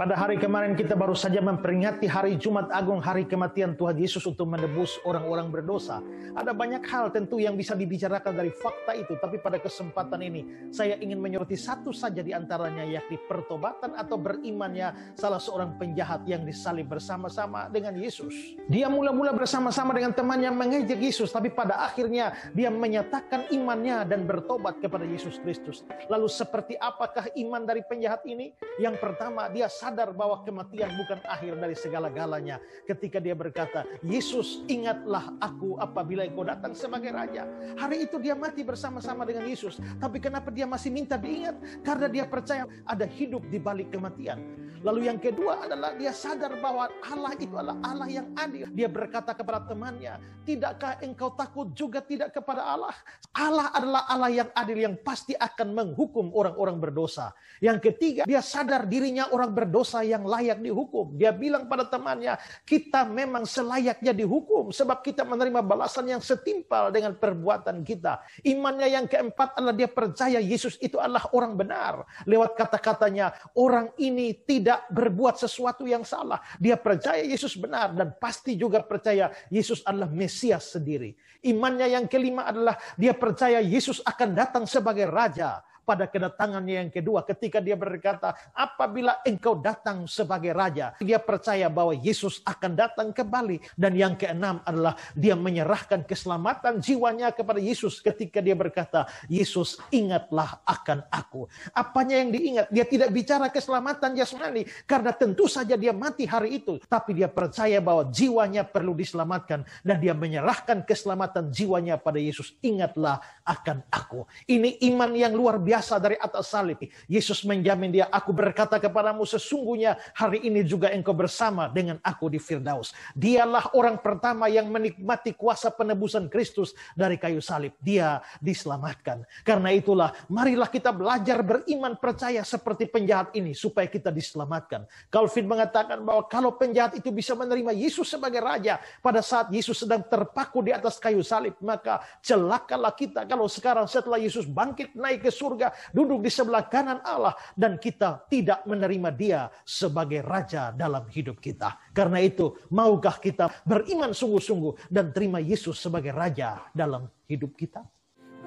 [0.00, 4.48] Pada hari kemarin kita baru saja memperingati hari Jumat Agung, hari kematian Tuhan Yesus untuk
[4.48, 6.00] menebus orang-orang berdosa.
[6.32, 10.96] Ada banyak hal tentu yang bisa dibicarakan dari fakta itu, tapi pada kesempatan ini saya
[10.96, 16.88] ingin menyoroti satu saja di antaranya yakni pertobatan atau berimannya salah seorang penjahat yang disalib
[16.88, 18.56] bersama-sama dengan Yesus.
[18.72, 24.80] Dia mula-mula bersama-sama dengan temannya mengejek Yesus, tapi pada akhirnya dia menyatakan imannya dan bertobat
[24.80, 25.84] kepada Yesus Kristus.
[26.08, 28.56] Lalu seperti apakah iman dari penjahat ini?
[28.80, 32.62] Yang pertama, dia sadar sadar bahwa kematian bukan akhir dari segala-galanya.
[32.86, 37.50] Ketika dia berkata, Yesus ingatlah aku apabila engkau datang sebagai Raja.
[37.74, 39.82] Hari itu dia mati bersama-sama dengan Yesus.
[39.98, 41.58] Tapi kenapa dia masih minta diingat?
[41.82, 44.38] Karena dia percaya ada hidup di balik kematian.
[44.86, 48.70] Lalu yang kedua adalah dia sadar bahwa Allah itu adalah Allah yang adil.
[48.72, 52.94] Dia berkata kepada temannya, tidakkah engkau takut juga tidak kepada Allah?
[53.34, 57.34] Allah adalah Allah yang adil yang pasti akan menghukum orang-orang berdosa.
[57.60, 61.16] Yang ketiga, dia sadar dirinya orang berdosa dosa yang layak dihukum.
[61.16, 62.36] Dia bilang pada temannya,
[62.68, 68.20] kita memang selayaknya dihukum sebab kita menerima balasan yang setimpal dengan perbuatan kita.
[68.44, 72.04] Imannya yang keempat adalah dia percaya Yesus itu adalah orang benar.
[72.28, 76.44] Lewat kata-katanya, orang ini tidak berbuat sesuatu yang salah.
[76.60, 81.16] Dia percaya Yesus benar dan pasti juga percaya Yesus adalah Mesias sendiri.
[81.40, 87.26] Imannya yang kelima adalah dia percaya Yesus akan datang sebagai raja pada kedatangannya yang kedua
[87.26, 93.58] ketika dia berkata, apabila engkau datang sebagai raja, dia percaya bahwa Yesus akan datang kembali.
[93.74, 100.62] Dan yang keenam adalah dia menyerahkan keselamatan jiwanya kepada Yesus ketika dia berkata, Yesus ingatlah
[100.62, 101.50] akan aku.
[101.74, 102.70] Apanya yang diingat?
[102.70, 106.78] Dia tidak bicara keselamatan jasmani karena tentu saja dia mati hari itu.
[106.86, 112.54] Tapi dia percaya bahwa jiwanya perlu diselamatkan dan dia menyerahkan keselamatan jiwanya pada Yesus.
[112.62, 114.22] Ingatlah akan aku.
[114.46, 116.76] Ini iman yang luar biasa biasa dari atas salib.
[117.08, 122.36] Yesus menjamin dia, aku berkata kepadamu sesungguhnya hari ini juga engkau bersama dengan aku di
[122.36, 122.92] Firdaus.
[123.16, 127.72] Dialah orang pertama yang menikmati kuasa penebusan Kristus dari kayu salib.
[127.80, 129.24] Dia diselamatkan.
[129.40, 134.84] Karena itulah, marilah kita belajar beriman percaya seperti penjahat ini supaya kita diselamatkan.
[135.08, 140.04] Calvin mengatakan bahwa kalau penjahat itu bisa menerima Yesus sebagai raja pada saat Yesus sedang
[140.04, 145.30] terpaku di atas kayu salib, maka celakalah kita kalau sekarang setelah Yesus bangkit naik ke
[145.30, 151.40] surga, duduk di sebelah kanan Allah, dan kita tidak menerima Dia sebagai Raja dalam hidup
[151.42, 151.76] kita.
[151.90, 157.82] Karena itu, maukah kita beriman sungguh-sungguh dan terima Yesus sebagai Raja dalam hidup kita?